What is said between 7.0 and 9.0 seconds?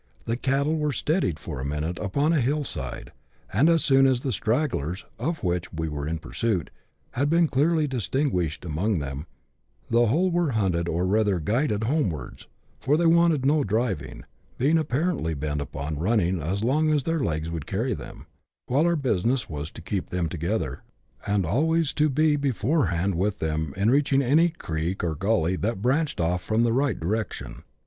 had been clearly distinguished among